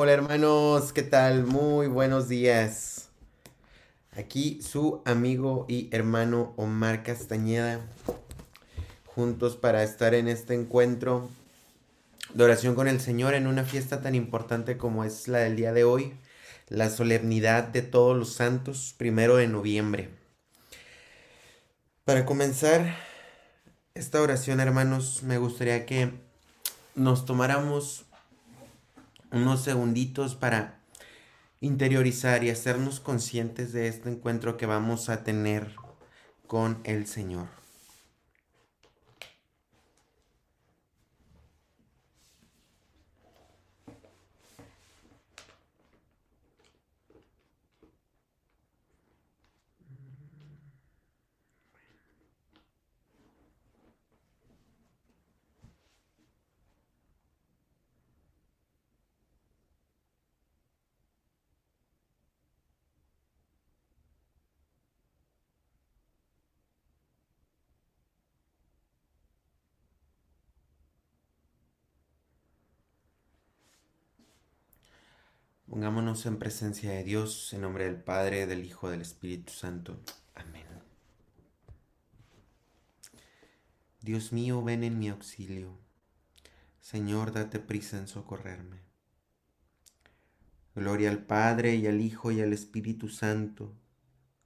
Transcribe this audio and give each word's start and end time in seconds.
Hola 0.00 0.12
hermanos, 0.12 0.92
¿qué 0.92 1.02
tal? 1.02 1.44
Muy 1.44 1.88
buenos 1.88 2.28
días. 2.28 3.08
Aquí 4.16 4.62
su 4.62 5.02
amigo 5.04 5.66
y 5.68 5.88
hermano 5.90 6.54
Omar 6.56 7.02
Castañeda, 7.02 7.80
juntos 9.06 9.56
para 9.56 9.82
estar 9.82 10.14
en 10.14 10.28
este 10.28 10.54
encuentro 10.54 11.28
de 12.32 12.44
oración 12.44 12.76
con 12.76 12.86
el 12.86 13.00
Señor 13.00 13.34
en 13.34 13.48
una 13.48 13.64
fiesta 13.64 14.00
tan 14.00 14.14
importante 14.14 14.76
como 14.76 15.02
es 15.02 15.26
la 15.26 15.38
del 15.38 15.56
día 15.56 15.72
de 15.72 15.82
hoy, 15.82 16.14
la 16.68 16.90
solemnidad 16.90 17.64
de 17.64 17.82
todos 17.82 18.16
los 18.16 18.32
santos, 18.32 18.94
primero 18.96 19.34
de 19.34 19.48
noviembre. 19.48 20.10
Para 22.04 22.24
comenzar 22.24 22.94
esta 23.94 24.22
oración, 24.22 24.60
hermanos, 24.60 25.24
me 25.24 25.38
gustaría 25.38 25.86
que 25.86 26.12
nos 26.94 27.26
tomáramos 27.26 28.04
unos 29.32 29.62
segunditos 29.62 30.34
para 30.34 30.80
interiorizar 31.60 32.44
y 32.44 32.50
hacernos 32.50 33.00
conscientes 33.00 33.72
de 33.72 33.88
este 33.88 34.08
encuentro 34.08 34.56
que 34.56 34.66
vamos 34.66 35.08
a 35.08 35.24
tener 35.24 35.74
con 36.46 36.80
el 36.84 37.06
Señor. 37.06 37.57
Pongámonos 75.68 76.24
en 76.24 76.38
presencia 76.38 76.90
de 76.92 77.04
Dios, 77.04 77.52
en 77.52 77.60
nombre 77.60 77.84
del 77.84 78.02
Padre, 78.02 78.46
del 78.46 78.64
Hijo, 78.64 78.88
del 78.88 79.02
Espíritu 79.02 79.52
Santo. 79.52 80.00
Amén. 80.34 80.64
Dios 84.00 84.32
mío, 84.32 84.62
ven 84.64 84.82
en 84.82 84.98
mi 84.98 85.10
auxilio. 85.10 85.78
Señor, 86.80 87.32
date 87.32 87.58
prisa 87.58 87.98
en 87.98 88.08
socorrerme. 88.08 88.80
Gloria 90.74 91.10
al 91.10 91.26
Padre 91.26 91.76
y 91.76 91.86
al 91.86 92.00
Hijo 92.00 92.32
y 92.32 92.40
al 92.40 92.54
Espíritu 92.54 93.10
Santo, 93.10 93.74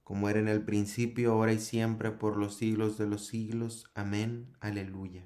como 0.03 0.27
era 0.27 0.39
en 0.39 0.49
el 0.49 0.65
principio, 0.65 1.31
ahora 1.31 1.53
y 1.53 1.59
siempre, 1.59 2.11
por 2.11 2.35
los 2.35 2.57
siglos 2.57 2.97
de 2.97 3.07
los 3.07 3.27
siglos. 3.27 3.89
Amén. 3.93 4.57
Aleluya. 4.59 5.25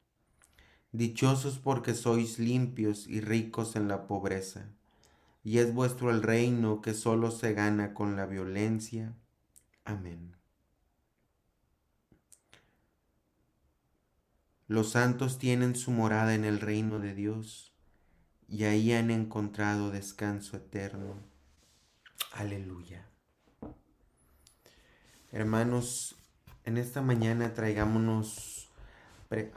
Dichosos 0.91 1.57
porque 1.57 1.93
sois 1.93 2.37
limpios 2.37 3.07
y 3.07 3.21
ricos 3.21 3.75
en 3.75 3.87
la 3.87 4.07
pobreza, 4.07 4.65
y 5.43 5.59
es 5.59 5.73
vuestro 5.73 6.11
el 6.11 6.21
reino 6.21 6.81
que 6.81 6.93
solo 6.93 7.31
se 7.31 7.53
gana 7.53 7.93
con 7.93 8.15
la 8.17 8.25
violencia. 8.25 9.13
Amén. 9.85 10.35
Los 14.67 14.91
santos 14.91 15.37
tienen 15.37 15.75
su 15.75 15.91
morada 15.91 16.35
en 16.35 16.45
el 16.45 16.59
reino 16.59 16.99
de 16.99 17.13
Dios, 17.13 17.73
y 18.49 18.65
ahí 18.65 18.91
han 18.91 19.11
encontrado 19.11 19.91
descanso 19.91 20.57
eterno. 20.57 21.15
Aleluya. 22.33 23.05
Hermanos, 25.31 26.17
en 26.65 26.77
esta 26.77 27.01
mañana 27.01 27.53
traigámonos 27.53 28.60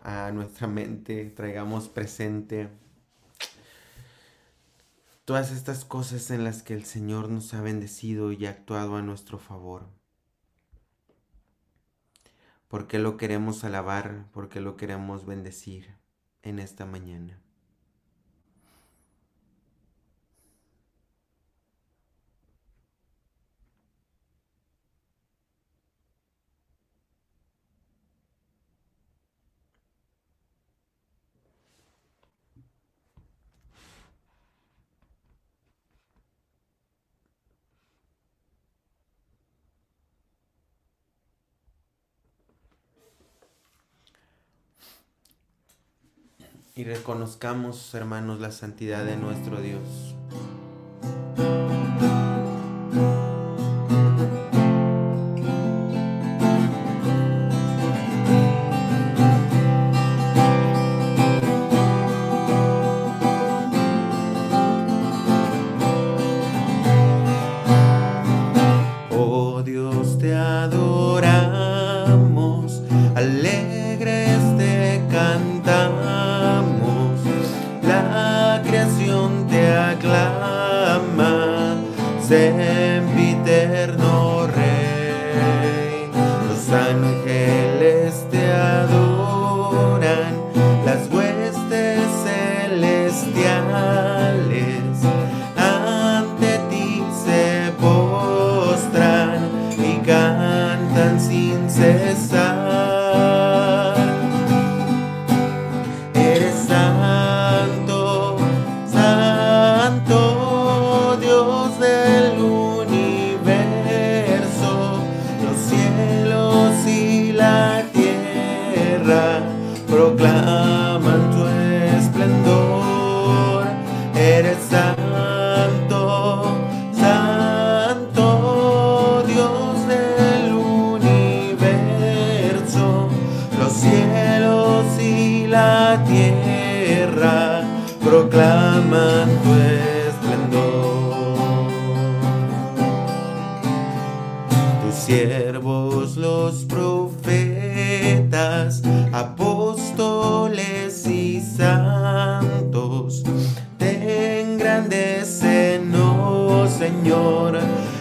a 0.02 0.30
nuestra 0.32 0.66
mente, 0.66 1.30
traigamos 1.30 1.88
presente 1.88 2.68
todas 5.24 5.50
estas 5.50 5.84
cosas 5.84 6.30
en 6.30 6.44
las 6.44 6.62
que 6.62 6.74
el 6.74 6.84
Señor 6.84 7.28
nos 7.28 7.54
ha 7.54 7.62
bendecido 7.62 8.32
y 8.32 8.46
ha 8.46 8.50
actuado 8.50 8.96
a 8.96 9.02
nuestro 9.02 9.38
favor. 9.38 9.88
Porque 12.68 12.98
lo 12.98 13.16
queremos 13.16 13.64
alabar, 13.64 14.26
porque 14.32 14.60
lo 14.60 14.76
queremos 14.76 15.26
bendecir 15.26 15.96
en 16.42 16.58
esta 16.58 16.86
mañana. 16.86 17.44
Y 46.76 46.82
reconozcamos, 46.82 47.94
hermanos, 47.94 48.40
la 48.40 48.50
santidad 48.50 49.04
de 49.04 49.16
nuestro 49.16 49.60
Dios. 49.60 50.13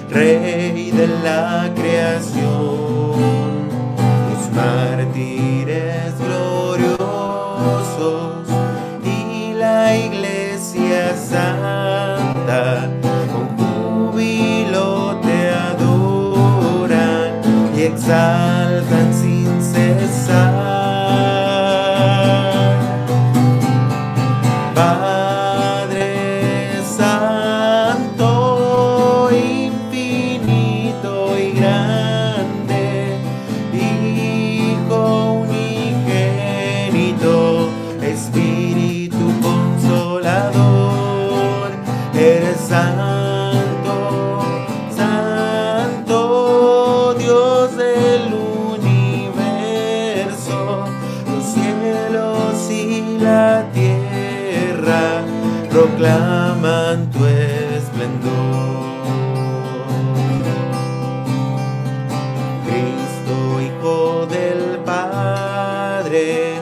Rey 0.09 0.91
de 0.91 1.07
la 1.07 1.71
creación, 1.75 2.43
los 4.29 4.51
mártires 4.53 6.13
gloriosos 6.19 6.97
y 9.03 9.53
la 9.53 9.95
iglesia 9.95 11.15
santa 11.15 12.93
exaltan 17.85 18.62
tu 56.95 57.25
esplendor. 57.25 58.93
Cristo, 62.65 63.61
Hijo 63.61 64.27
del 64.27 64.79
Padre, 64.85 66.52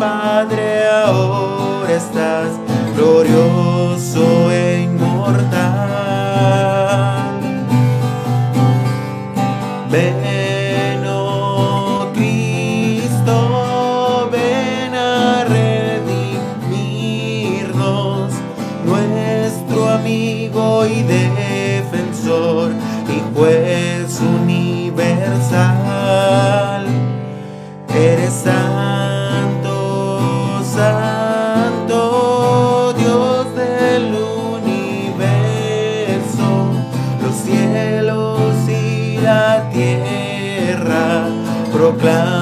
Padre 0.00 0.88
ahora 0.88 1.92
estás 1.94 2.58
glorioso 2.96 4.49
cloud. 42.00 42.39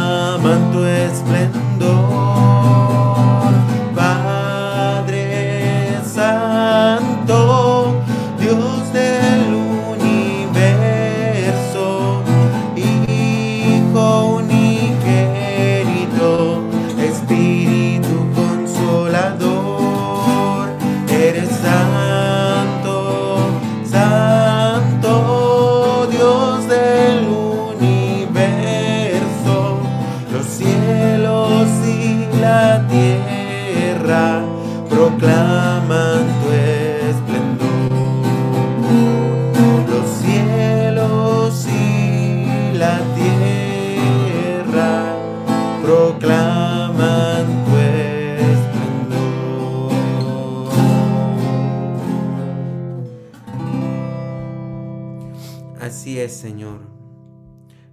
Así 55.89 56.21
es, 56.21 56.37
Señor. 56.37 56.81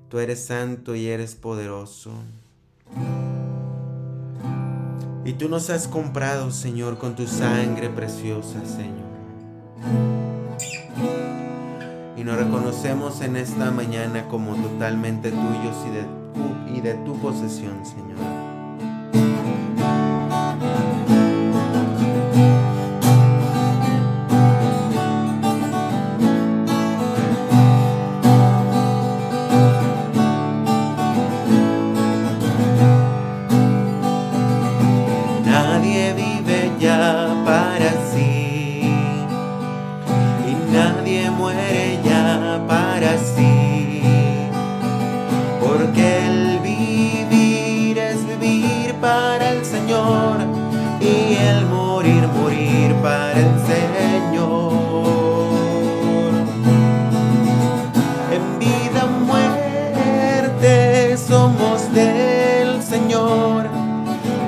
Tú 0.09 0.19
eres 0.19 0.47
santo 0.47 0.95
y 0.95 1.07
eres 1.07 1.33
poderoso. 1.33 2.11
Y 5.23 5.31
tú 5.31 5.47
nos 5.47 5.69
has 5.69 5.87
comprado, 5.87 6.51
Señor, 6.51 6.97
con 6.97 7.15
tu 7.15 7.25
sangre 7.25 7.89
preciosa, 7.89 8.59
Señor. 8.65 9.05
Y 12.17 12.25
nos 12.25 12.35
reconocemos 12.35 13.21
en 13.21 13.37
esta 13.37 13.71
mañana 13.71 14.27
como 14.27 14.55
totalmente 14.55 15.31
tuyos 15.31 15.77
y 15.87 15.91
de 15.91 16.03
tu, 16.03 16.77
y 16.77 16.81
de 16.81 16.95
tu 16.95 17.17
posesión, 17.21 17.85
Señor. 17.85 18.44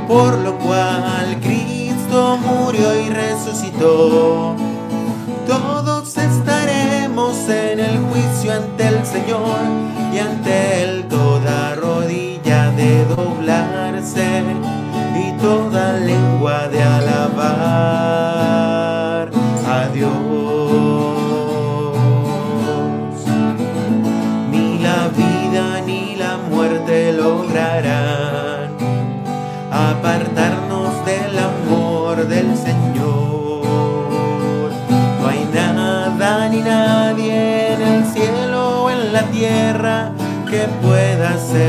Por 0.08 0.38
lo 0.40 0.57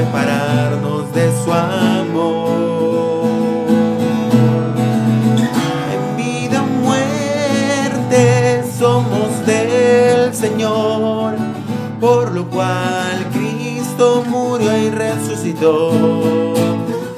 separarnos 0.09 1.13
de 1.13 1.31
su 1.45 1.53
amor. 1.53 3.29
En 5.93 6.17
vida 6.17 6.63
o 6.63 6.67
muerte 6.83 8.65
somos 8.79 9.47
del 9.47 10.35
Señor, 10.35 11.35
por 12.01 12.33
lo 12.33 12.49
cual 12.49 13.27
Cristo 13.33 14.25
murió 14.27 14.77
y 14.77 14.91
resucitó. 14.91 15.91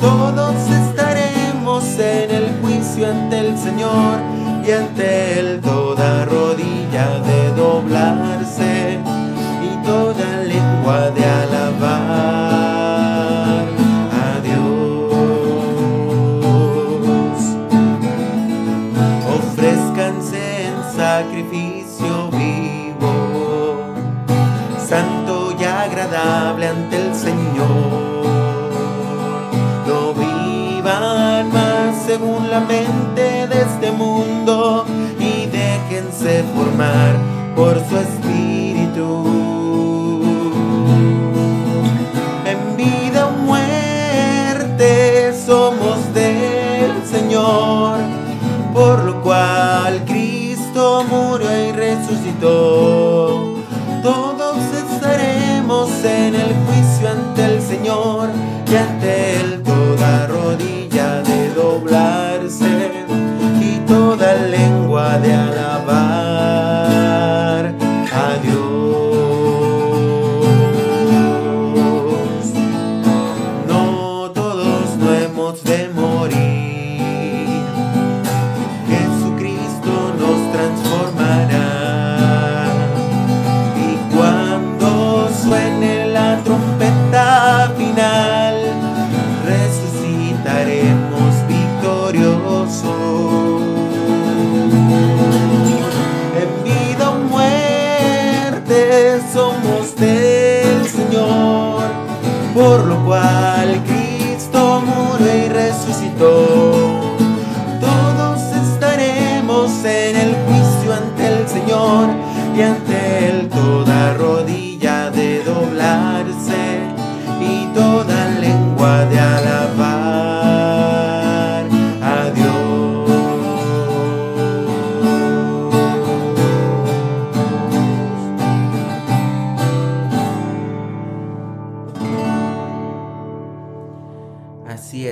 Todos 0.01 0.55
estaremos 0.69 1.85
en 1.99 2.31
el 2.31 2.57
juicio 2.61 3.09
ante 3.09 3.39
el 3.39 3.59
Señor 3.59 4.19
y 4.67 4.73
ante 4.73 5.40
por 37.55 37.79
su 37.89 37.97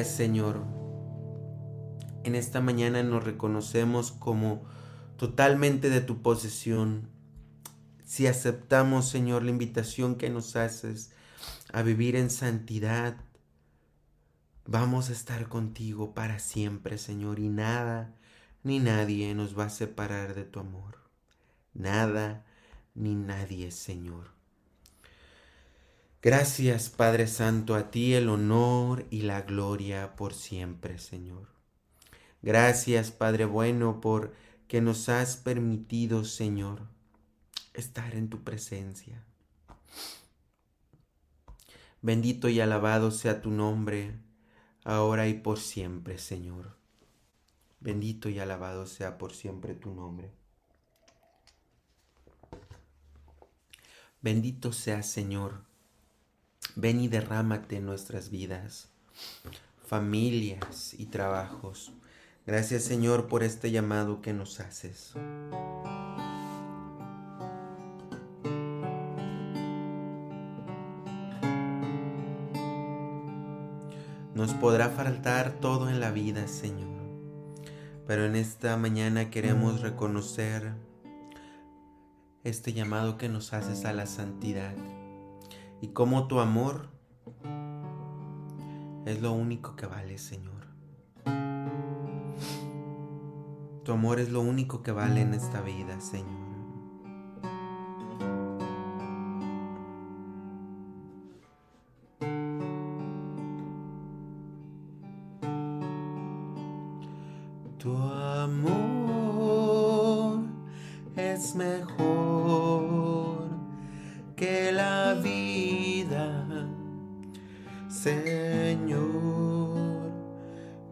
Señor. 0.07 0.65
En 2.25 2.35
esta 2.35 2.61
mañana 2.61 3.03
nos 3.03 3.25
reconocemos 3.25 4.13
como 4.13 4.63
totalmente 5.17 5.91
de 5.91 6.01
tu 6.01 6.23
posesión. 6.23 7.09
Si 8.05 8.27
aceptamos, 8.27 9.09
Señor, 9.09 9.43
la 9.43 9.51
invitación 9.51 10.17
que 10.17 10.31
nos 10.31 10.57
haces 10.57 11.13
a 11.73 11.83
vivir 11.83 12.17
en 12.17 12.31
santidad, 12.31 13.17
vamos 14.67 15.11
a 15.11 15.13
estar 15.13 15.49
contigo 15.49 16.15
para 16.15 16.39
siempre, 16.39 16.99
Señor, 16.99 17.39
y 17.39 17.49
nada 17.49 18.15
ni 18.63 18.79
nadie 18.81 19.35
nos 19.35 19.59
va 19.59 19.65
a 19.65 19.71
separar 19.71 20.35
de 20.35 20.45
tu 20.45 20.61
amor. 20.61 20.99
Nada 21.75 22.45
ni 22.95 23.15
nadie, 23.15 23.71
Señor. 23.71 24.38
Gracias, 26.21 26.91
Padre 26.91 27.29
Santo, 27.29 27.77
a 27.77 27.93
ti 27.93 28.15
el 28.15 28.29
honor 28.29 29.07
y 29.09 29.23
la 29.23 29.43
gloria 29.43 30.17
por 30.17 30.35
siempre, 30.35 30.99
Señor. 30.99 31.47
Gracias, 32.43 33.13
Padre 33.13 33.45
bueno, 33.45 34.01
por 34.01 34.35
que 34.67 34.81
nos 34.81 35.09
has 35.09 35.37
permitido, 35.37 36.25
Señor, 36.25 36.83
estar 37.73 38.17
en 38.17 38.29
tu 38.29 38.43
presencia. 38.43 39.25
Bendito 42.03 42.49
y 42.49 42.61
alabado 42.61 43.13
sea 43.13 43.41
tu 43.41 43.51
nombre, 43.51 44.19
ahora 44.83 45.29
y 45.29 45.35
por 45.35 45.61
siempre, 45.61 46.19
Señor. 46.19 46.77
Bendito 47.79 48.29
y 48.29 48.41
alabado 48.41 48.87
sea 48.87 49.19
por 49.19 49.33
siempre 49.33 49.75
tu 49.75 49.95
nombre. 49.95 50.33
Bendito 54.21 54.73
sea, 54.73 55.05
Señor. 55.05 55.68
Ven 56.81 57.01
y 57.01 57.09
derrámate 57.09 57.79
en 57.79 57.87
nuestras 57.87 58.31
vidas, 58.31 58.89
familias 59.85 60.95
y 60.97 61.07
trabajos. 61.07 61.93
Gracias, 62.47 62.85
Señor, 62.85 63.27
por 63.27 63.43
este 63.43 63.73
llamado 63.73 64.23
que 64.23 64.33
nos 64.33 64.61
haces. 64.61 65.15
Nos 74.37 74.55
podrá 74.55 74.89
faltar 74.89 75.59
todo 75.59 75.89
en 75.89 75.99
la 75.99 76.13
vida, 76.13 76.47
Señor. 76.47 76.97
Pero 78.07 78.25
en 78.25 78.37
esta 78.37 78.77
mañana 78.77 79.31
queremos 79.31 79.81
reconocer 79.81 80.75
este 82.45 82.73
llamado 82.73 83.19
que 83.19 83.29
nos 83.29 83.53
haces 83.53 83.85
a 83.85 83.93
la 83.93 84.07
santidad 84.07 84.77
y 85.81 85.89
cómo 85.89 86.27
tu 86.27 86.41
amor 86.41 86.89
es 89.07 89.21
lo 89.21 89.33
único 89.33 89.77
que 89.77 89.87
vale, 89.87 90.19
Señor. 90.19 90.67
Tu 93.85 93.93
amor 93.93 94.21
es 94.21 94.31
lo 94.31 94.41
único 94.41 94.83
que 94.83 94.93
vale 94.93 95.23
en 95.23 95.35
esta 95.35 95.63
vida, 95.63 96.01
Señor. 96.01 96.48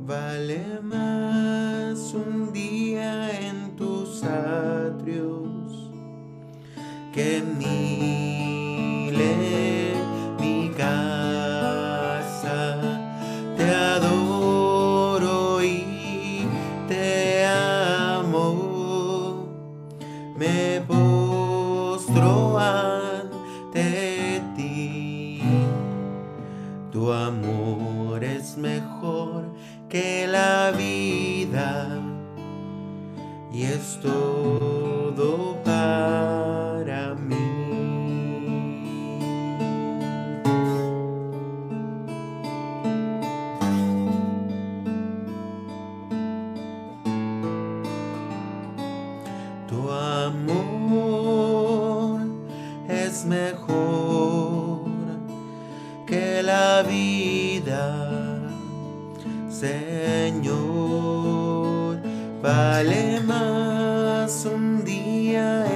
Vale 0.07 0.81
más 0.83 1.06
más 63.21 64.45
un 64.45 64.85
día 64.85 65.76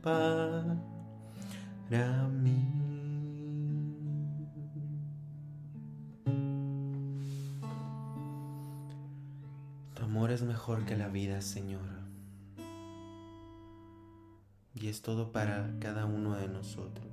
para 0.02 0.76
mí. 2.28 2.66
Tu 9.94 10.04
amor 10.04 10.30
es 10.30 10.42
mejor 10.42 10.84
que 10.84 10.96
la 10.96 11.08
vida, 11.08 11.40
Señor. 11.40 11.80
Y 14.74 14.88
es 14.88 15.00
todo 15.00 15.32
para 15.32 15.74
cada 15.80 16.04
uno 16.04 16.36
de 16.36 16.48
nosotros. 16.48 17.09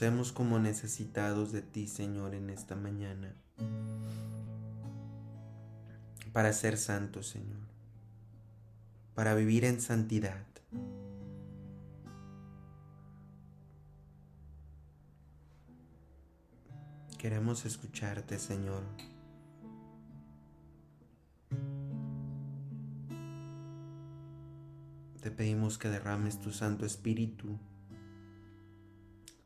Reconocemos 0.00 0.32
como 0.32 0.58
necesitados 0.58 1.52
de 1.52 1.60
ti, 1.60 1.86
Señor, 1.86 2.34
en 2.34 2.48
esta 2.48 2.74
mañana. 2.74 3.34
Para 6.32 6.54
ser 6.54 6.78
santos, 6.78 7.28
Señor. 7.28 7.60
Para 9.14 9.34
vivir 9.34 9.66
en 9.66 9.78
santidad. 9.82 10.46
Queremos 17.18 17.66
escucharte, 17.66 18.38
Señor. 18.38 18.82
Te 25.20 25.30
pedimos 25.30 25.76
que 25.76 25.90
derrames 25.90 26.40
tu 26.40 26.52
Santo 26.52 26.86
Espíritu 26.86 27.58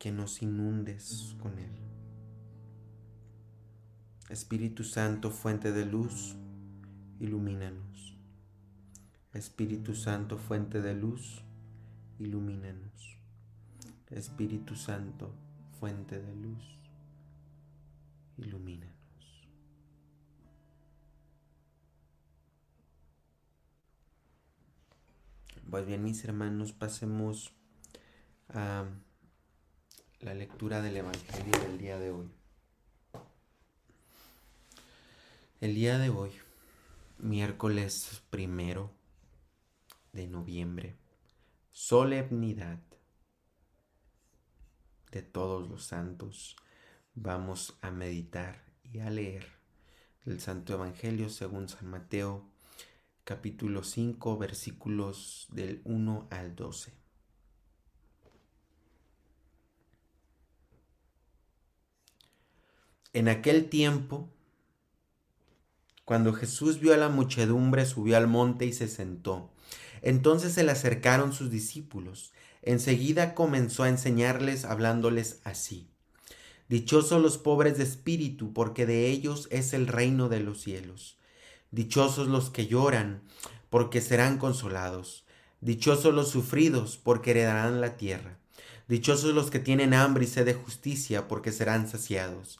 que 0.05 0.11
nos 0.11 0.43
inundes 0.43 1.35
con 1.41 1.57
Él. 1.57 1.71
Espíritu 4.29 4.83
Santo, 4.83 5.31
fuente 5.31 5.71
de 5.71 5.83
luz, 5.83 6.35
ilumínanos. 7.19 8.15
Espíritu 9.33 9.95
Santo, 9.95 10.37
fuente 10.37 10.79
de 10.79 10.93
luz, 10.93 11.41
ilumínanos. 12.19 13.17
Espíritu 14.11 14.75
Santo, 14.75 15.33
fuente 15.79 16.21
de 16.21 16.35
luz, 16.35 16.63
ilumínanos. 18.37 19.49
Pues 25.67 25.87
bien, 25.87 26.03
mis 26.03 26.23
hermanos, 26.23 26.73
pasemos 26.73 27.55
a 28.49 28.85
la 30.25 30.33
lectura 30.33 30.81
del 30.81 30.97
Evangelio 30.97 31.51
del 31.61 31.77
día 31.77 31.99
de 31.99 32.09
hoy. 32.09 32.31
El 35.61 35.75
día 35.75 35.99
de 35.99 36.09
hoy, 36.09 36.31
miércoles 37.19 38.23
primero 38.31 38.91
de 40.13 40.25
noviembre, 40.25 40.97
solemnidad 41.69 42.79
de 45.11 45.21
todos 45.21 45.69
los 45.69 45.85
santos, 45.85 46.55
vamos 47.13 47.77
a 47.81 47.91
meditar 47.91 48.65
y 48.81 49.01
a 49.01 49.11
leer 49.11 49.45
el 50.25 50.39
Santo 50.39 50.73
Evangelio 50.73 51.29
según 51.29 51.69
San 51.69 51.87
Mateo, 51.87 52.49
capítulo 53.25 53.83
5, 53.83 54.39
versículos 54.39 55.45
del 55.51 55.83
1 55.85 56.29
al 56.31 56.55
12. 56.55 57.04
En 63.15 63.29
aquel 63.29 63.69
tiempo, 63.69 64.29
cuando 66.03 66.33
Jesús 66.33 66.81
vio 66.81 66.93
a 66.93 66.97
la 66.97 67.07
muchedumbre, 67.07 67.85
subió 67.85 68.17
al 68.17 68.27
monte 68.27 68.65
y 68.65 68.73
se 68.73 68.89
sentó. 68.89 69.53
Entonces 70.01 70.51
se 70.51 70.65
le 70.65 70.71
acercaron 70.73 71.31
sus 71.31 71.49
discípulos. 71.49 72.33
Enseguida 72.61 73.33
comenzó 73.33 73.83
a 73.83 73.87
enseñarles 73.87 74.65
hablándoles 74.65 75.39
así. 75.45 75.87
Dichosos 76.67 77.21
los 77.21 77.37
pobres 77.37 77.77
de 77.77 77.85
espíritu, 77.85 78.51
porque 78.51 78.85
de 78.85 79.07
ellos 79.07 79.47
es 79.49 79.71
el 79.71 79.87
reino 79.87 80.27
de 80.27 80.41
los 80.41 80.59
cielos. 80.59 81.17
Dichosos 81.71 82.27
los 82.27 82.49
que 82.49 82.67
lloran, 82.67 83.21
porque 83.69 84.01
serán 84.01 84.37
consolados. 84.37 85.23
Dichosos 85.61 86.13
los 86.13 86.31
sufridos, 86.31 86.97
porque 87.01 87.31
heredarán 87.31 87.79
la 87.79 87.95
tierra. 87.95 88.39
Dichosos 88.89 89.33
los 89.33 89.51
que 89.51 89.59
tienen 89.59 89.93
hambre 89.93 90.25
y 90.25 90.27
sed 90.27 90.45
de 90.45 90.53
justicia, 90.53 91.29
porque 91.29 91.53
serán 91.53 91.87
saciados. 91.87 92.59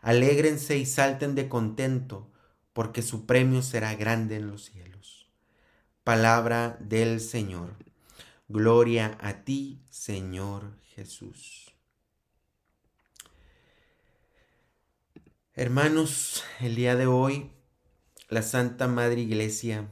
Alégrense 0.00 0.78
y 0.78 0.86
salten 0.86 1.34
de 1.34 1.48
contento, 1.48 2.30
porque 2.72 3.02
su 3.02 3.26
premio 3.26 3.62
será 3.62 3.94
grande 3.94 4.36
en 4.36 4.48
los 4.48 4.64
cielos. 4.64 5.28
Palabra 6.04 6.76
del 6.80 7.20
Señor. 7.20 7.76
Gloria 8.48 9.16
a 9.20 9.44
ti, 9.44 9.80
Señor 9.90 10.72
Jesús. 10.94 11.74
Hermanos, 15.54 16.42
el 16.60 16.74
día 16.74 16.96
de 16.96 17.06
hoy 17.06 17.50
la 18.28 18.42
Santa 18.42 18.88
Madre 18.88 19.20
Iglesia 19.20 19.88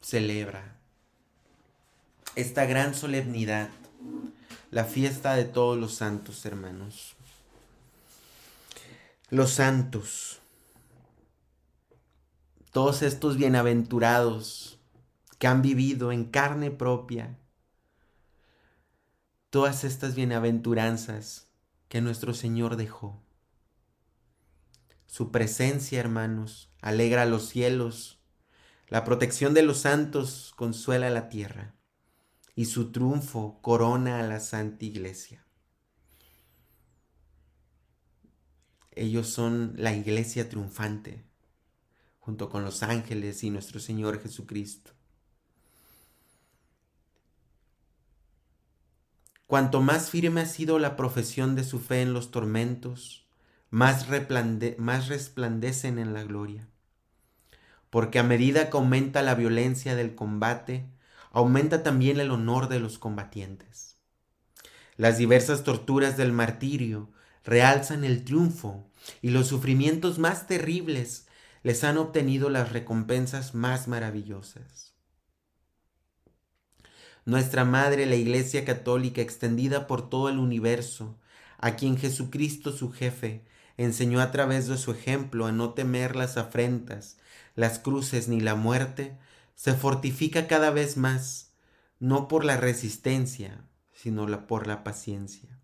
celebra 0.00 0.76
esta 2.34 2.64
gran 2.66 2.94
solemnidad, 2.94 3.70
la 4.70 4.84
fiesta 4.84 5.34
de 5.34 5.44
todos 5.44 5.78
los 5.78 5.94
santos 5.94 6.44
hermanos. 6.44 7.17
Los 9.30 9.50
santos, 9.50 10.40
todos 12.72 13.02
estos 13.02 13.36
bienaventurados 13.36 14.80
que 15.38 15.46
han 15.46 15.60
vivido 15.60 16.12
en 16.12 16.24
carne 16.24 16.70
propia, 16.70 17.38
todas 19.50 19.84
estas 19.84 20.14
bienaventuranzas 20.14 21.50
que 21.90 22.00
nuestro 22.00 22.32
Señor 22.32 22.76
dejó. 22.76 23.22
Su 25.04 25.30
presencia, 25.30 26.00
hermanos, 26.00 26.72
alegra 26.80 27.26
los 27.26 27.50
cielos. 27.50 28.22
La 28.86 29.04
protección 29.04 29.52
de 29.52 29.60
los 29.60 29.80
santos 29.80 30.54
consuela 30.56 31.10
la 31.10 31.28
tierra. 31.28 31.74
Y 32.54 32.64
su 32.64 32.92
triunfo 32.92 33.60
corona 33.60 34.20
a 34.20 34.22
la 34.22 34.40
Santa 34.40 34.86
Iglesia. 34.86 35.47
Ellos 38.98 39.28
son 39.28 39.74
la 39.76 39.94
iglesia 39.94 40.48
triunfante, 40.48 41.24
junto 42.18 42.48
con 42.50 42.64
los 42.64 42.82
ángeles 42.82 43.44
y 43.44 43.50
nuestro 43.50 43.78
Señor 43.78 44.20
Jesucristo. 44.20 44.90
Cuanto 49.46 49.80
más 49.80 50.10
firme 50.10 50.40
ha 50.40 50.46
sido 50.46 50.80
la 50.80 50.96
profesión 50.96 51.54
de 51.54 51.62
su 51.62 51.78
fe 51.78 52.02
en 52.02 52.12
los 52.12 52.32
tormentos, 52.32 53.28
más, 53.70 54.08
resplandecen 54.08 56.00
en 56.00 56.12
la 56.12 56.24
gloria. 56.24 56.68
Porque 57.90 58.18
a 58.18 58.24
medida 58.24 58.68
que 58.68 58.76
aumenta 58.76 59.22
la 59.22 59.36
violencia 59.36 59.94
del 59.94 60.16
combate, 60.16 60.90
aumenta 61.30 61.84
también 61.84 62.18
el 62.18 62.32
honor 62.32 62.68
de 62.68 62.80
los 62.80 62.98
combatientes. 62.98 63.96
Las 64.96 65.18
diversas 65.18 65.62
torturas 65.62 66.16
del 66.16 66.32
martirio 66.32 67.12
realzan 67.48 68.04
el 68.04 68.24
triunfo 68.24 68.84
y 69.22 69.30
los 69.30 69.46
sufrimientos 69.46 70.18
más 70.18 70.46
terribles 70.46 71.28
les 71.62 71.82
han 71.82 71.96
obtenido 71.96 72.50
las 72.50 72.72
recompensas 72.72 73.54
más 73.54 73.88
maravillosas. 73.88 74.92
Nuestra 77.24 77.64
Madre, 77.64 78.04
la 78.04 78.16
Iglesia 78.16 78.66
Católica, 78.66 79.22
extendida 79.22 79.86
por 79.86 80.10
todo 80.10 80.28
el 80.28 80.38
universo, 80.38 81.18
a 81.56 81.74
quien 81.74 81.96
Jesucristo 81.96 82.70
su 82.70 82.92
jefe 82.92 83.46
enseñó 83.78 84.20
a 84.20 84.30
través 84.30 84.68
de 84.68 84.76
su 84.76 84.92
ejemplo 84.92 85.46
a 85.46 85.52
no 85.52 85.72
temer 85.72 86.16
las 86.16 86.36
afrentas, 86.36 87.16
las 87.54 87.78
cruces 87.78 88.28
ni 88.28 88.40
la 88.40 88.56
muerte, 88.56 89.16
se 89.54 89.72
fortifica 89.72 90.48
cada 90.48 90.70
vez 90.70 90.98
más, 90.98 91.54
no 91.98 92.28
por 92.28 92.44
la 92.44 92.58
resistencia, 92.58 93.64
sino 93.94 94.46
por 94.46 94.66
la 94.66 94.84
paciencia. 94.84 95.57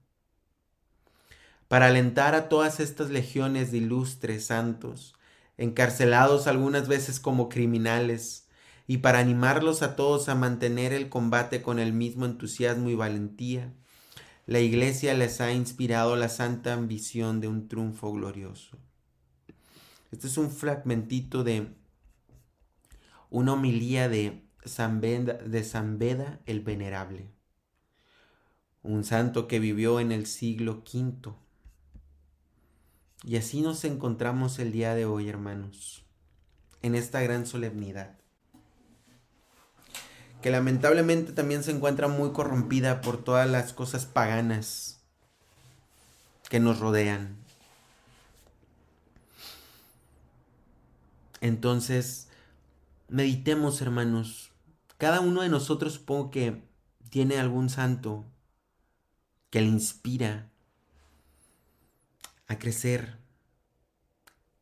Para 1.68 1.86
alentar 1.86 2.34
a 2.34 2.48
todas 2.48 2.80
estas 2.80 3.10
legiones 3.10 3.72
de 3.72 3.78
ilustres 3.78 4.46
santos, 4.46 5.14
encarcelados 5.56 6.46
algunas 6.46 6.88
veces 6.88 7.20
como 7.20 7.48
criminales, 7.48 8.48
y 8.86 8.98
para 8.98 9.18
animarlos 9.18 9.82
a 9.82 9.96
todos 9.96 10.28
a 10.28 10.34
mantener 10.34 10.92
el 10.92 11.08
combate 11.08 11.62
con 11.62 11.78
el 11.78 11.92
mismo 11.92 12.26
entusiasmo 12.26 12.90
y 12.90 12.94
valentía, 12.94 13.72
la 14.46 14.60
iglesia 14.60 15.14
les 15.14 15.40
ha 15.40 15.52
inspirado 15.52 16.16
la 16.16 16.28
santa 16.28 16.74
ambición 16.74 17.40
de 17.40 17.48
un 17.48 17.66
triunfo 17.66 18.12
glorioso. 18.12 18.76
Este 20.12 20.26
es 20.26 20.36
un 20.36 20.50
fragmentito 20.50 21.44
de 21.44 21.68
una 23.30 23.54
homilía 23.54 24.10
de 24.10 24.44
San, 24.66 25.00
Beda, 25.00 26.40
el 26.44 26.60
Venerable, 26.60 27.30
un 28.82 29.02
santo 29.02 29.48
que 29.48 29.60
vivió 29.60 29.98
en 29.98 30.12
el 30.12 30.26
siglo 30.26 30.84
V. 30.84 31.32
Y 33.24 33.36
así 33.36 33.62
nos 33.62 33.84
encontramos 33.84 34.58
el 34.58 34.72
día 34.72 34.94
de 34.94 35.06
hoy, 35.06 35.28
hermanos, 35.28 36.04
en 36.82 36.94
esta 36.94 37.20
gran 37.22 37.46
solemnidad 37.46 38.18
que 40.44 40.50
lamentablemente 40.50 41.32
también 41.32 41.64
se 41.64 41.70
encuentra 41.70 42.06
muy 42.06 42.32
corrompida 42.32 43.00
por 43.00 43.24
todas 43.24 43.48
las 43.48 43.72
cosas 43.72 44.04
paganas 44.04 45.02
que 46.50 46.60
nos 46.60 46.80
rodean. 46.80 47.38
Entonces, 51.40 52.28
meditemos, 53.08 53.80
hermanos. 53.80 54.52
Cada 54.98 55.20
uno 55.20 55.40
de 55.40 55.48
nosotros 55.48 55.94
supongo 55.94 56.30
que 56.30 56.62
tiene 57.08 57.38
algún 57.38 57.70
santo 57.70 58.26
que 59.48 59.62
le 59.62 59.68
inspira 59.68 60.52
a 62.46 62.58
crecer 62.58 63.18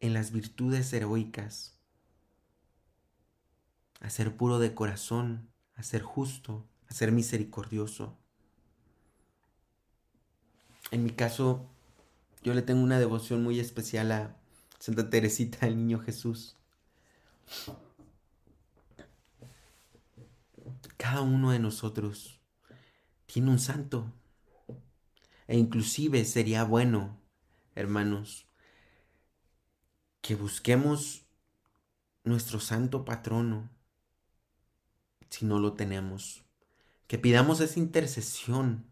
en 0.01 0.15
las 0.15 0.33
virtudes 0.33 0.93
heroicas, 0.93 1.79
a 4.01 4.11
ser 4.11 4.37
puro 4.37 4.59
de 4.59 4.75
corazón, 4.75 5.49
a 5.77 5.83
ser 5.83 6.03
justo, 6.03 6.67
a 6.89 6.95
ser 6.95 7.13
misericordioso. 7.13 8.19
En 10.91 11.05
mi 11.05 11.11
caso, 11.11 11.71
yo 12.43 12.55
le 12.55 12.63
tengo 12.63 12.83
una 12.83 12.99
devoción 12.99 13.43
muy 13.43 13.61
especial 13.61 14.13
a 14.13 14.37
Santa 14.79 15.09
Teresita, 15.09 15.67
el 15.67 15.77
Niño 15.77 16.01
Jesús. 16.01 16.57
Cada 20.97 21.21
uno 21.21 21.53
de 21.53 21.61
nosotros 21.61 22.41
tiene 23.27 23.51
un 23.51 23.61
santo. 23.61 24.13
E 25.47 25.57
inclusive 25.57 26.25
sería 26.25 26.65
bueno, 26.65 27.22
hermanos, 27.75 28.49
que 30.21 30.35
busquemos 30.35 31.27
nuestro 32.25 32.61
santo 32.61 33.05
patrono, 33.05 33.71
si 35.29 35.45
no 35.45 35.59
lo 35.59 35.75
tenemos. 35.75 36.45
Que 37.07 37.19
pidamos 37.19 37.61
esa 37.61 37.79
intercesión. 37.79 38.91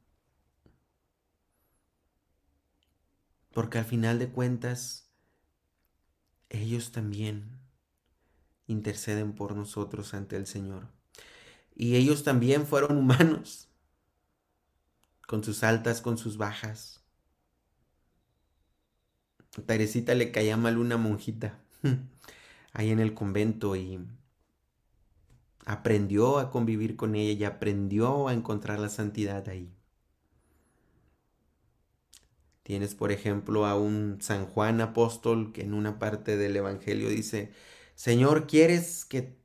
Porque 3.52 3.78
al 3.78 3.84
final 3.84 4.18
de 4.18 4.30
cuentas, 4.30 5.10
ellos 6.48 6.92
también 6.92 7.60
interceden 8.66 9.34
por 9.34 9.54
nosotros 9.54 10.14
ante 10.14 10.36
el 10.36 10.46
Señor. 10.46 10.88
Y 11.74 11.96
ellos 11.96 12.24
también 12.24 12.66
fueron 12.66 12.96
humanos, 12.96 13.68
con 15.26 15.44
sus 15.44 15.62
altas, 15.62 16.00
con 16.00 16.18
sus 16.18 16.36
bajas. 16.36 17.04
A 19.60 19.66
Teresita 19.66 20.14
le 20.14 20.32
caía 20.32 20.56
mal 20.56 20.78
una 20.78 20.96
monjita 20.96 21.58
ahí 22.72 22.90
en 22.90 22.98
el 22.98 23.14
convento 23.14 23.76
y 23.76 24.00
aprendió 25.66 26.38
a 26.38 26.50
convivir 26.50 26.96
con 26.96 27.14
ella 27.14 27.32
y 27.32 27.44
aprendió 27.44 28.28
a 28.28 28.32
encontrar 28.32 28.78
la 28.80 28.88
santidad 28.88 29.48
ahí. 29.48 29.70
Tienes, 32.62 32.94
por 32.94 33.12
ejemplo, 33.12 33.66
a 33.66 33.76
un 33.78 34.18
San 34.20 34.46
Juan 34.46 34.80
apóstol 34.80 35.52
que 35.52 35.62
en 35.62 35.74
una 35.74 35.98
parte 35.98 36.36
del 36.36 36.56
Evangelio 36.56 37.08
dice, 37.08 37.52
Señor, 37.94 38.46
¿quieres 38.46 39.04
que 39.04 39.36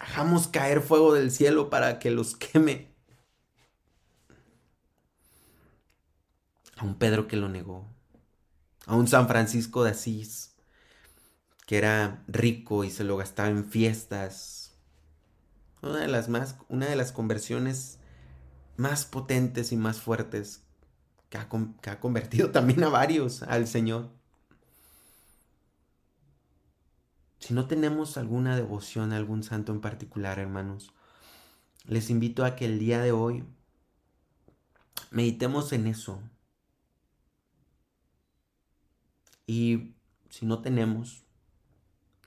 hagamos 0.00 0.48
caer 0.48 0.82
fuego 0.82 1.14
del 1.14 1.30
cielo 1.30 1.70
para 1.70 1.98
que 1.98 2.10
los 2.10 2.36
queme? 2.36 2.88
A 6.76 6.84
un 6.84 6.96
Pedro 6.98 7.26
que 7.28 7.36
lo 7.36 7.48
negó, 7.48 7.86
a 8.88 8.96
un 8.96 9.06
San 9.06 9.28
Francisco 9.28 9.84
de 9.84 9.90
Asís, 9.90 10.54
que 11.66 11.76
era 11.76 12.24
rico 12.26 12.84
y 12.84 12.90
se 12.90 13.04
lo 13.04 13.18
gastaba 13.18 13.50
en 13.50 13.66
fiestas, 13.66 14.72
una 15.82 15.98
de 16.00 16.08
las 16.08 16.30
más, 16.30 16.56
una 16.70 16.86
de 16.86 16.96
las 16.96 17.12
conversiones 17.12 17.98
más 18.78 19.04
potentes 19.04 19.72
y 19.72 19.76
más 19.76 20.00
fuertes 20.00 20.62
que 21.28 21.36
ha, 21.36 21.48
que 21.82 21.90
ha 21.90 22.00
convertido 22.00 22.50
también 22.52 22.82
a 22.82 22.88
varios 22.88 23.42
al 23.42 23.68
Señor. 23.68 24.08
Si 27.40 27.52
no 27.52 27.66
tenemos 27.66 28.16
alguna 28.16 28.56
devoción 28.56 29.12
a 29.12 29.16
algún 29.16 29.42
santo 29.42 29.70
en 29.70 29.82
particular, 29.82 30.38
hermanos, 30.38 30.94
les 31.84 32.08
invito 32.08 32.42
a 32.42 32.56
que 32.56 32.64
el 32.64 32.78
día 32.78 33.02
de 33.02 33.12
hoy 33.12 33.44
meditemos 35.10 35.74
en 35.74 35.86
eso. 35.86 36.22
Y 39.48 39.94
si 40.28 40.44
no 40.44 40.60
tenemos 40.60 41.24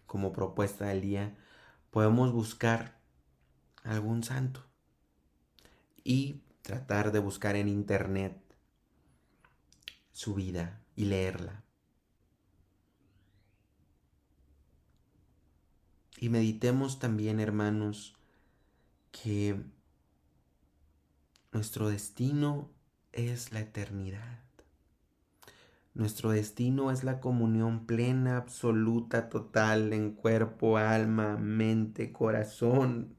como 0.08 0.34
propuesta 0.34 0.88
del 0.88 1.02
día, 1.02 1.38
podemos 1.92 2.34
buscar 2.34 3.00
algún 3.84 4.24
santo 4.24 4.66
y 6.04 6.42
tratar 6.64 7.12
de 7.12 7.20
buscar 7.20 7.56
en 7.56 7.68
internet 7.68 8.42
su 10.12 10.34
vida 10.34 10.82
y 10.96 11.06
leerla. 11.06 11.64
Y 16.18 16.30
meditemos 16.30 16.98
también, 16.98 17.40
hermanos, 17.40 18.16
que 19.12 19.62
nuestro 21.52 21.88
destino 21.88 22.72
es 23.12 23.52
la 23.52 23.60
eternidad. 23.60 24.51
Nuestro 25.94 26.32
destino 26.32 26.90
es 26.90 27.04
la 27.04 27.20
comunión 27.20 27.86
plena, 27.86 28.38
absoluta, 28.38 29.30
total 29.30 29.92
en 29.92 30.14
cuerpo, 30.14 30.78
alma, 30.78 31.38
mente, 31.38 32.14
corazón 32.14 33.16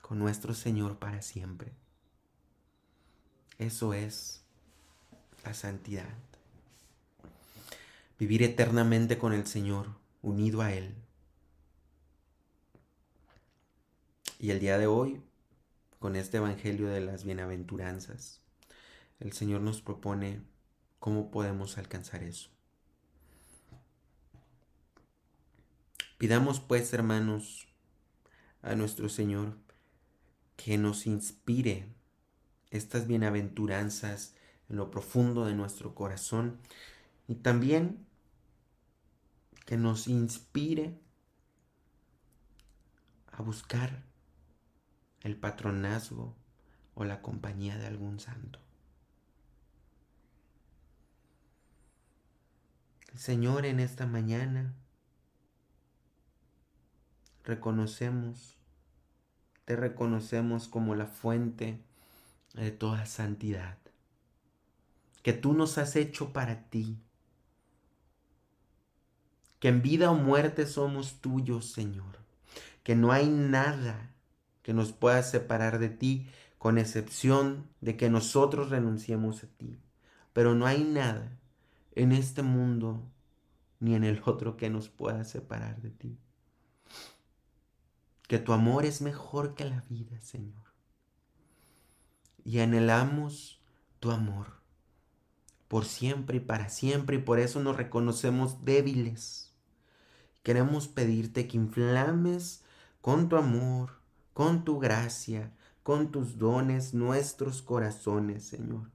con 0.00 0.18
nuestro 0.18 0.54
Señor 0.54 0.98
para 0.98 1.20
siempre. 1.20 1.72
Eso 3.58 3.92
es 3.92 4.42
la 5.44 5.52
santidad. 5.52 6.08
Vivir 8.18 8.42
eternamente 8.42 9.18
con 9.18 9.34
el 9.34 9.46
Señor, 9.46 9.88
unido 10.22 10.62
a 10.62 10.72
Él. 10.72 10.94
Y 14.38 14.50
el 14.50 14.60
día 14.60 14.78
de 14.78 14.86
hoy, 14.86 15.20
con 15.98 16.16
este 16.16 16.38
Evangelio 16.38 16.88
de 16.88 17.00
las 17.00 17.24
Bienaventuranzas, 17.24 18.40
el 19.20 19.32
Señor 19.32 19.60
nos 19.60 19.82
propone 19.82 20.42
cómo 20.98 21.30
podemos 21.30 21.78
alcanzar 21.78 22.22
eso. 22.22 22.50
Pidamos 26.18 26.60
pues, 26.60 26.92
hermanos, 26.92 27.68
a 28.62 28.74
nuestro 28.74 29.08
Señor 29.08 29.56
que 30.56 30.76
nos 30.78 31.06
inspire 31.06 31.86
estas 32.70 33.06
bienaventuranzas 33.06 34.34
en 34.68 34.76
lo 34.76 34.90
profundo 34.90 35.46
de 35.46 35.54
nuestro 35.54 35.94
corazón 35.94 36.58
y 37.28 37.36
también 37.36 38.04
que 39.64 39.76
nos 39.76 40.08
inspire 40.08 40.98
a 43.30 43.42
buscar 43.42 44.02
el 45.20 45.36
patronazgo 45.36 46.34
o 46.94 47.04
la 47.04 47.22
compañía 47.22 47.78
de 47.78 47.86
algún 47.86 48.18
santo. 48.18 48.58
Señor, 53.18 53.66
en 53.66 53.80
esta 53.80 54.06
mañana 54.06 54.76
reconocemos 57.42 58.56
te 59.64 59.74
reconocemos 59.74 60.68
como 60.68 60.94
la 60.94 61.06
fuente 61.06 61.82
de 62.54 62.70
toda 62.70 63.06
santidad, 63.06 63.76
que 65.24 65.32
tú 65.32 65.52
nos 65.52 65.78
has 65.78 65.96
hecho 65.96 66.32
para 66.32 66.70
ti, 66.70 66.96
que 69.58 69.66
en 69.66 69.82
vida 69.82 70.12
o 70.12 70.14
muerte 70.14 70.64
somos 70.64 71.20
tuyos, 71.20 71.72
Señor, 71.72 72.18
que 72.84 72.94
no 72.94 73.10
hay 73.10 73.28
nada 73.28 74.14
que 74.62 74.72
nos 74.72 74.92
pueda 74.92 75.24
separar 75.24 75.80
de 75.80 75.88
ti, 75.88 76.28
con 76.56 76.78
excepción 76.78 77.66
de 77.80 77.96
que 77.96 78.10
nosotros 78.10 78.70
renunciemos 78.70 79.42
a 79.42 79.48
ti. 79.48 79.80
Pero 80.32 80.54
no 80.54 80.66
hay 80.66 80.84
nada 80.84 81.37
en 81.98 82.12
este 82.12 82.42
mundo 82.42 83.02
ni 83.80 83.94
en 83.94 84.04
el 84.04 84.22
otro 84.24 84.56
que 84.56 84.70
nos 84.70 84.88
pueda 84.88 85.24
separar 85.24 85.80
de 85.82 85.90
ti 85.90 86.18
que 88.28 88.38
tu 88.38 88.52
amor 88.52 88.84
es 88.84 89.00
mejor 89.00 89.54
que 89.54 89.64
la 89.64 89.80
vida, 89.88 90.20
Señor. 90.20 90.62
Y 92.44 92.60
anhelamos 92.60 93.60
tu 94.00 94.10
amor 94.10 94.58
por 95.66 95.86
siempre 95.86 96.36
y 96.36 96.40
para 96.40 96.68
siempre 96.68 97.16
y 97.16 97.20
por 97.20 97.38
eso 97.38 97.60
nos 97.60 97.76
reconocemos 97.76 98.64
débiles. 98.64 99.54
Queremos 100.42 100.88
pedirte 100.88 101.48
que 101.48 101.56
inflames 101.56 102.64
con 103.00 103.30
tu 103.30 103.36
amor, 103.36 103.98
con 104.34 104.64
tu 104.64 104.78
gracia, 104.78 105.52
con 105.82 106.10
tus 106.10 106.38
dones 106.38 106.92
nuestros 106.92 107.62
corazones, 107.62 108.44
Señor. 108.44 108.90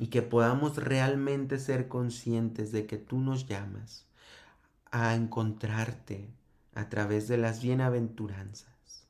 Y 0.00 0.08
que 0.08 0.22
podamos 0.22 0.76
realmente 0.76 1.60
ser 1.60 1.86
conscientes 1.86 2.72
de 2.72 2.86
que 2.86 2.96
tú 2.96 3.20
nos 3.20 3.46
llamas 3.46 4.08
a 4.90 5.14
encontrarte, 5.14 6.28
a 6.74 6.88
través 6.88 7.28
de 7.28 7.36
las 7.36 7.62
bienaventuranzas, 7.62 9.06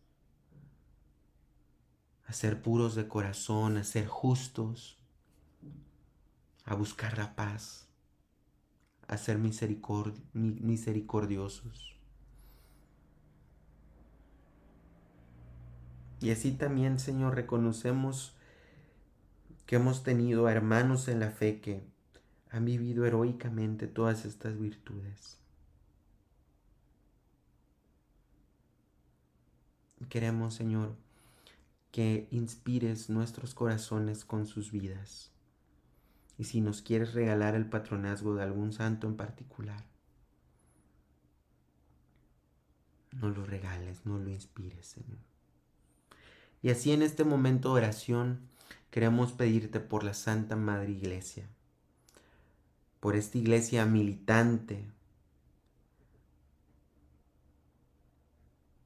a 2.27 2.33
ser 2.33 2.63
puros 2.63 2.95
de 2.95 3.07
corazón, 3.07 3.77
a 3.77 3.85
ser 3.85 4.07
justos, 4.07 4.97
a 6.65 6.75
buscar 6.75 7.19
la 7.19 7.37
paz, 7.37 7.87
a 9.09 9.17
ser 9.17 9.39
misericordiosos. 9.39 11.97
Y 16.21 16.31
así 16.31 16.53
también, 16.53 16.99
Señor, 16.99 17.35
reconocemos 17.35 18.35
que 19.71 19.77
hemos 19.77 20.03
tenido 20.03 20.49
hermanos 20.49 21.07
en 21.07 21.21
la 21.21 21.31
fe 21.31 21.61
que 21.61 21.85
han 22.51 22.65
vivido 22.65 23.07
heroicamente 23.07 23.87
todas 23.87 24.25
estas 24.25 24.59
virtudes. 24.59 25.39
Queremos, 30.09 30.55
Señor, 30.55 30.97
que 31.93 32.27
inspires 32.33 33.11
nuestros 33.11 33.55
corazones 33.55 34.25
con 34.25 34.45
sus 34.45 34.73
vidas. 34.73 35.31
Y 36.37 36.43
si 36.43 36.61
nos 36.61 36.83
quieres 36.83 37.15
regalar 37.15 37.55
el 37.55 37.67
patronazgo 37.67 38.35
de 38.35 38.43
algún 38.43 38.73
santo 38.73 39.07
en 39.07 39.17
particular, 39.17 39.85
no 43.13 43.29
lo 43.29 43.47
regales, 43.47 44.05
no 44.05 44.19
lo 44.19 44.31
inspires, 44.31 44.85
Señor. 44.85 45.21
Y 46.61 46.71
así 46.71 46.91
en 46.91 47.03
este 47.03 47.23
momento 47.23 47.69
de 47.69 47.83
oración 47.83 48.51
queremos 48.91 49.33
pedirte 49.33 49.81
por 49.81 50.05
la 50.05 50.15
Santa 50.15 50.57
Madre 50.57 50.91
Iglesia, 50.91 51.47
por 53.01 53.17
esta 53.17 53.39
iglesia 53.39 53.87
militante, 53.87 54.91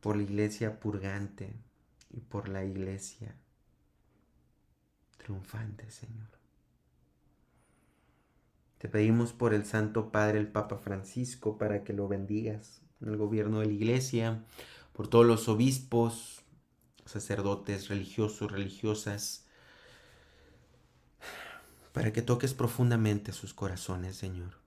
por 0.01 0.16
la 0.16 0.23
iglesia 0.23 0.79
purgante 0.79 1.55
y 2.11 2.20
por 2.20 2.49
la 2.49 2.64
iglesia 2.64 3.35
triunfante, 5.16 5.90
Señor. 5.90 6.29
Te 8.79 8.90
pedimos 8.90 9.33
por 9.33 9.55
el 9.55 9.64
Santo 9.64 10.12
Padre, 10.12 10.38
el 10.38 10.49
Papa 10.49 10.77
Francisco, 10.77 11.57
para 11.57 11.85
que 11.85 11.94
lo 11.94 12.07
bendigas 12.07 12.83
en 13.01 13.09
el 13.09 13.16
gobierno 13.16 13.61
de 13.61 13.66
la 13.66 13.73
iglesia, 13.73 14.44
por 14.92 15.09
todos 15.09 15.25
los 15.25 15.49
obispos, 15.49 16.42
sacerdotes, 17.07 17.88
religiosos, 17.88 18.53
religiosas, 18.53 19.43
para 21.94 22.12
que 22.12 22.22
toques 22.22 22.54
profundamente 22.54 23.30
sus 23.30 23.54
corazones, 23.54 24.16
Señor, 24.16 24.59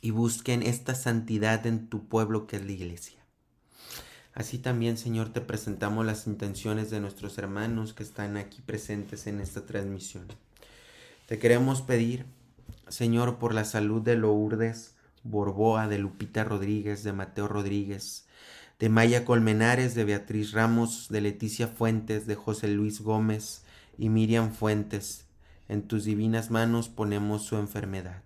y 0.00 0.12
busquen 0.12 0.62
esta 0.62 0.94
santidad 0.94 1.66
en 1.66 1.88
tu 1.88 2.06
pueblo 2.06 2.46
que 2.46 2.54
es 2.54 2.64
la 2.64 2.70
iglesia. 2.70 3.18
Así 4.32 4.58
también, 4.58 4.96
Señor, 4.96 5.30
te 5.30 5.40
presentamos 5.40 6.06
las 6.06 6.28
intenciones 6.28 6.90
de 6.90 7.00
nuestros 7.00 7.36
hermanos 7.36 7.94
que 7.94 8.04
están 8.04 8.36
aquí 8.36 8.62
presentes 8.64 9.26
en 9.26 9.40
esta 9.40 9.66
transmisión. 9.66 10.28
Te 11.26 11.40
queremos 11.40 11.82
pedir, 11.82 12.26
Señor, 12.86 13.38
por 13.38 13.52
la 13.52 13.64
salud 13.64 14.02
de 14.02 14.14
Lourdes 14.14 14.94
Borboa, 15.24 15.88
de 15.88 15.98
Lupita 15.98 16.44
Rodríguez, 16.44 17.02
de 17.02 17.12
Mateo 17.12 17.48
Rodríguez, 17.48 18.26
de 18.78 18.88
Maya 18.88 19.24
Colmenares, 19.24 19.96
de 19.96 20.04
Beatriz 20.04 20.52
Ramos, 20.52 21.08
de 21.08 21.22
Leticia 21.22 21.66
Fuentes, 21.66 22.28
de 22.28 22.36
José 22.36 22.68
Luis 22.68 23.00
Gómez 23.00 23.64
y 23.98 24.10
Miriam 24.10 24.52
Fuentes. 24.52 25.26
En 25.72 25.80
tus 25.80 26.04
divinas 26.04 26.50
manos 26.50 26.90
ponemos 26.90 27.44
su 27.44 27.56
enfermedad. 27.56 28.22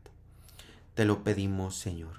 Te 0.95 1.05
lo 1.05 1.23
pedimos, 1.23 1.77
Señor. 1.77 2.17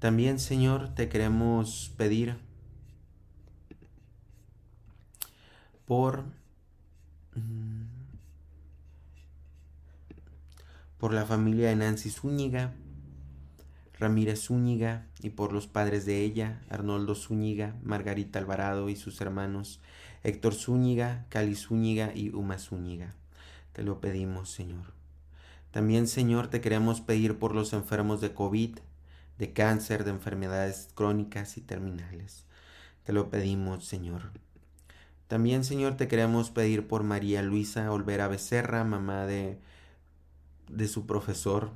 También, 0.00 0.38
Señor, 0.38 0.94
te 0.94 1.08
queremos 1.08 1.90
pedir 1.96 2.36
por, 5.86 6.24
mm, 7.34 7.84
por 10.98 11.14
la 11.14 11.24
familia 11.24 11.70
de 11.70 11.76
Nancy 11.76 12.10
Zúñiga, 12.10 12.74
Ramírez 13.98 14.42
Zúñiga 14.42 15.06
y 15.22 15.30
por 15.30 15.54
los 15.54 15.66
padres 15.66 16.04
de 16.04 16.22
ella, 16.22 16.60
Arnoldo 16.68 17.14
Zúñiga, 17.14 17.74
Margarita 17.82 18.40
Alvarado 18.40 18.90
y 18.90 18.96
sus 18.96 19.22
hermanos, 19.22 19.80
Héctor 20.22 20.52
Zúñiga, 20.52 21.24
Cali 21.30 21.54
Zúñiga 21.54 22.12
y 22.14 22.28
Uma 22.28 22.58
Zúñiga. 22.58 23.14
Te 23.72 23.82
lo 23.82 24.00
pedimos, 24.00 24.50
Señor. 24.50 24.92
También, 25.70 26.08
Señor, 26.08 26.48
te 26.48 26.60
queremos 26.60 27.00
pedir 27.00 27.38
por 27.38 27.54
los 27.54 27.72
enfermos 27.72 28.20
de 28.20 28.34
COVID, 28.34 28.78
de 29.38 29.52
cáncer, 29.52 30.04
de 30.04 30.10
enfermedades 30.10 30.88
crónicas 30.94 31.56
y 31.56 31.60
terminales. 31.60 32.44
Te 33.04 33.12
lo 33.12 33.30
pedimos, 33.30 33.84
Señor. 33.84 34.32
También, 35.28 35.62
Señor, 35.62 35.96
te 35.96 36.08
queremos 36.08 36.50
pedir 36.50 36.88
por 36.88 37.04
María 37.04 37.42
Luisa 37.42 37.92
Olvera 37.92 38.26
Becerra, 38.26 38.82
mamá 38.82 39.26
de, 39.26 39.60
de 40.68 40.88
su 40.88 41.06
profesor, 41.06 41.70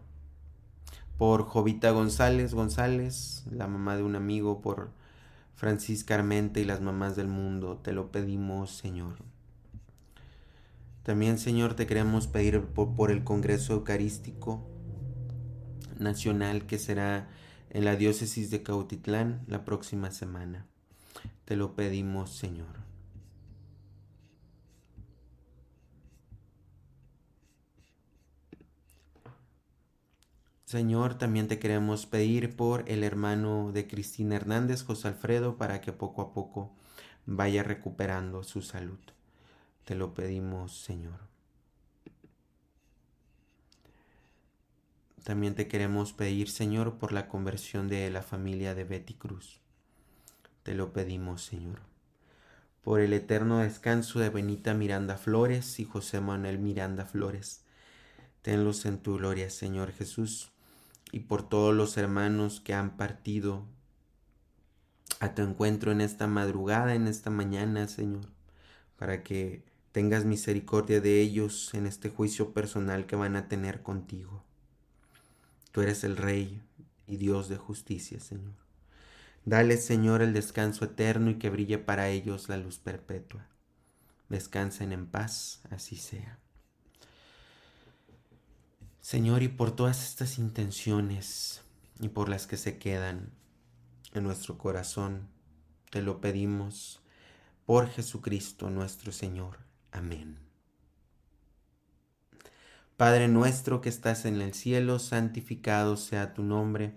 por 1.17 1.45
Jovita 1.45 1.93
González 1.93 2.53
González, 2.53 3.45
la 3.49 3.69
mamá 3.69 3.97
de 3.97 4.03
un 4.03 4.17
amigo, 4.17 4.61
por 4.61 4.91
Francisca 5.55 6.17
Armente 6.17 6.61
y 6.61 6.65
las 6.65 6.81
mamás 6.81 7.15
del 7.15 7.29
mundo. 7.29 7.79
Te 7.79 7.93
lo 7.93 8.11
pedimos, 8.11 8.73
Señor. 8.73 9.15
También, 11.05 11.38
Señor, 11.38 11.75
te 11.75 11.87
queremos 11.87 12.27
pedir 12.27 12.62
por, 12.62 13.11
el 13.11 13.25
Congreso 13.25 13.75
Eucarístico 13.75 14.67
Nacional 15.99 16.67
que 16.67 16.79
será 16.79 17.29
en 17.69 17.85
la 17.85 17.95
diócesis 17.95 18.51
de 18.51 18.62
Cautitlán 18.62 19.45
la 19.47 19.67
próxima 19.67 20.11
semana. 20.11 20.67
Te 21.45 21.57
lo 21.57 21.77
pedimos, 21.77 22.35
Señor. 22.35 22.83
Señor, 30.64 31.19
también 31.19 31.49
te 31.49 31.59
queremos 31.59 32.07
pedir 32.07 32.57
por 32.57 32.88
el 32.88 33.05
hermano 33.05 33.73
de 33.73 33.87
Cristina 33.87 34.37
Hernández, 34.37 34.83
José 34.83 35.09
Alfredo, 35.09 35.59
para 35.59 35.83
que 35.83 35.93
poco 35.93 36.23
a 36.23 36.33
poco 36.33 36.75
vaya 37.27 37.62
recuperando 37.62 38.43
su 38.43 38.62
salud. 38.62 38.99
Te 39.85 39.94
lo 39.94 40.14
pedimos, 40.14 40.79
Señor. 40.79 41.20
También 45.25 45.55
te 45.55 45.68
queremos 45.68 46.12
pedir, 46.12 46.51
Señor, 46.51 46.99
por 46.99 47.12
la 47.12 47.29
conversión 47.29 47.88
de 47.88 48.11
la 48.11 48.23
familia 48.23 48.75
de 48.75 48.85
Betty 48.85 49.14
Cruz. 49.14 49.61
Te 50.62 50.75
lo 50.75 50.92
pedimos, 50.92 51.42
Señor. 51.42 51.81
Por 52.83 53.01
el 53.01 53.12
eterno 53.12 53.59
descanso 53.59 54.20
de 54.20 54.31
Benita 54.31 54.73
Miranda 54.73 55.18
Flores 55.18 55.81
y 55.81 55.85
José 55.85 56.20
Manuel 56.20 56.59
Miranda 56.59 57.05
Flores. 57.05 57.64
Tenlos 58.40 58.87
en 58.87 58.99
tu 58.99 59.16
gloria, 59.16 59.49
Señor 59.51 59.92
Jesús, 59.92 60.53
y 61.12 61.20
por 61.20 61.47
todos 61.47 61.75
los 61.75 61.97
hermanos 61.99 62.61
que 62.61 62.75
han 62.75 62.97
partido 62.97 63.66
a 65.20 65.35
tu 65.35 65.42
encuentro 65.42 65.92
en 65.92 66.01
esta 66.01 66.27
madrugada, 66.27 66.94
en 66.94 67.07
esta 67.07 67.31
mañana, 67.31 67.88
Señor, 67.88 68.27
para 68.97 69.23
que 69.23 69.74
tengas 69.95 70.25
misericordia 70.25 71.01
de 71.01 71.21
ellos 71.21 71.73
en 71.73 71.87
este 71.87 72.11
juicio 72.11 72.53
personal 72.53 73.07
que 73.07 73.15
van 73.15 73.37
a 73.37 73.47
tener 73.47 73.81
contigo. 73.85 74.43
Tú 75.71 75.83
eres 75.83 76.03
el 76.03 76.17
Rey 76.17 76.61
y 77.07 77.17
Dios 77.17 77.49
de 77.49 77.59
justicia, 77.59 78.19
Señor. 78.19 78.57
Dale, 79.45 79.77
Señor, 79.77 80.21
el 80.21 80.33
descanso 80.33 80.85
eterno 80.85 81.31
y 81.31 81.37
que 81.37 81.49
brille 81.49 81.79
para 81.79 82.09
ellos 82.09 82.49
la 82.49 82.57
luz 82.57 82.81
perpetua. 82.81 83.47
Descansen 84.29 84.91
en 84.91 85.07
paz, 85.07 85.61
así 85.71 85.95
sea. 85.95 86.41
Señor, 89.01 89.45
y 89.45 89.49
por 89.49 89.77
todas 89.77 90.05
estas 90.09 90.41
intenciones 90.41 91.63
y 92.01 92.09
por 92.09 92.29
las 92.29 92.49
que 92.49 92.57
se 92.57 92.79
quedan 92.79 93.31
en 94.13 94.25
nuestro 94.25 94.59
corazón, 94.59 95.29
te 95.93 96.03
lo 96.03 96.21
pedimos 96.21 97.01
por 97.65 97.89
Jesucristo 97.89 98.71
nuestro 98.71 99.13
Señor. 99.13 99.63
Amén. 99.95 100.39
Padre 102.97 103.29
nuestro 103.29 103.81
que 103.81 103.89
estás 103.89 104.25
en 104.25 104.41
el 104.41 104.53
cielo, 104.53 104.99
santificado 104.99 105.97
sea 105.97 106.35
tu 106.35 106.43
nombre, 106.43 106.95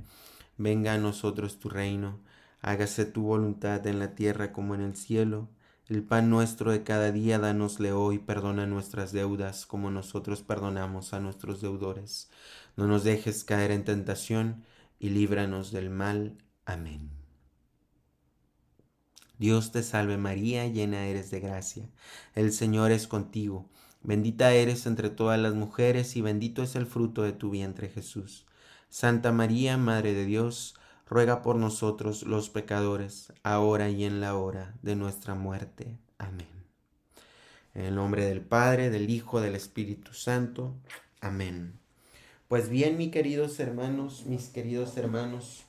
venga 0.57 0.93
a 0.93 0.97
nosotros 0.97 1.59
tu 1.59 1.69
reino, 1.69 2.19
hágase 2.59 3.05
tu 3.05 3.21
voluntad 3.21 3.85
en 3.85 3.99
la 3.99 4.15
tierra 4.15 4.51
como 4.51 4.73
en 4.73 4.81
el 4.81 4.95
cielo. 4.95 5.47
El 5.87 6.03
pan 6.03 6.31
nuestro 6.31 6.71
de 6.71 6.83
cada 6.83 7.11
día, 7.11 7.37
danosle 7.37 7.91
hoy, 7.91 8.17
perdona 8.17 8.65
nuestras 8.65 9.11
deudas 9.11 9.67
como 9.67 9.91
nosotros 9.91 10.41
perdonamos 10.41 11.13
a 11.13 11.19
nuestros 11.19 11.61
deudores. 11.61 12.31
No 12.75 12.87
nos 12.87 13.03
dejes 13.03 13.43
caer 13.43 13.69
en 13.71 13.85
tentación 13.85 14.65
y 14.99 15.09
líbranos 15.09 15.71
del 15.71 15.91
mal. 15.91 16.35
Amén. 16.65 17.16
Dios 19.39 19.71
te 19.71 19.83
salve 19.83 20.17
María, 20.17 20.67
llena 20.67 21.05
eres 21.05 21.29
de 21.31 21.39
gracia. 21.39 21.89
El 22.35 22.51
Señor 22.51 22.91
es 22.91 23.07
contigo. 23.07 23.69
Bendita 24.03 24.53
eres 24.53 24.85
entre 24.85 25.09
todas 25.09 25.39
las 25.39 25.53
mujeres 25.53 26.15
y 26.15 26.21
bendito 26.21 26.63
es 26.63 26.75
el 26.75 26.85
fruto 26.85 27.23
de 27.23 27.33
tu 27.33 27.49
vientre 27.49 27.89
Jesús. 27.89 28.45
Santa 28.89 29.31
María, 29.31 29.77
Madre 29.77 30.13
de 30.13 30.25
Dios, 30.25 30.75
ruega 31.09 31.41
por 31.41 31.55
nosotros 31.55 32.23
los 32.23 32.49
pecadores, 32.49 33.33
ahora 33.43 33.89
y 33.89 34.05
en 34.05 34.21
la 34.21 34.35
hora 34.35 34.75
de 34.81 34.95
nuestra 34.95 35.35
muerte. 35.35 35.97
Amén. 36.17 36.47
En 37.73 37.85
el 37.85 37.95
nombre 37.95 38.25
del 38.25 38.41
Padre, 38.41 38.89
del 38.89 39.09
Hijo, 39.09 39.39
del 39.39 39.55
Espíritu 39.55 40.13
Santo. 40.13 40.75
Amén. 41.21 41.79
Pues 42.47 42.69
bien, 42.69 42.97
mis 42.97 43.11
queridos 43.11 43.59
hermanos, 43.59 44.25
mis 44.25 44.47
queridos 44.47 44.97
hermanos, 44.97 45.66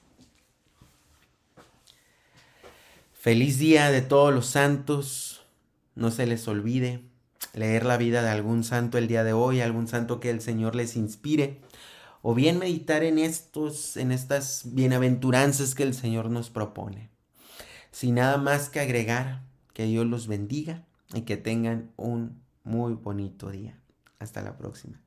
Feliz 3.29 3.59
día 3.59 3.91
de 3.91 4.01
todos 4.01 4.33
los 4.33 4.47
santos. 4.47 5.43
No 5.95 6.11
se 6.11 6.27
les 6.27 6.49
olvide 6.49 7.05
leer 7.53 7.85
la 7.85 7.99
vida 7.99 8.23
de 8.23 8.31
algún 8.31 8.64
santo 8.64 8.97
el 8.97 9.07
día 9.07 9.23
de 9.23 9.35
hoy, 9.35 9.61
algún 9.61 9.87
santo 9.87 10.19
que 10.19 10.31
el 10.31 10.41
Señor 10.41 10.75
les 10.75 10.97
inspire, 10.97 11.61
o 12.23 12.35
bien 12.35 12.59
meditar 12.59 13.05
en 13.05 13.19
estos, 13.19 13.99
en 13.99 14.12
estas 14.12 14.62
bienaventuranzas 14.73 15.75
que 15.75 15.83
el 15.83 15.93
Señor 15.93 16.31
nos 16.31 16.49
propone. 16.49 17.11
Sin 17.91 18.14
nada 18.14 18.38
más 18.38 18.71
que 18.71 18.81
agregar, 18.81 19.43
que 19.75 19.85
Dios 19.85 20.07
los 20.07 20.27
bendiga 20.27 20.87
y 21.12 21.21
que 21.27 21.37
tengan 21.37 21.93
un 21.99 22.41
muy 22.64 22.95
bonito 22.95 23.51
día. 23.51 23.79
Hasta 24.19 24.41
la 24.41 24.57
próxima. 24.57 25.03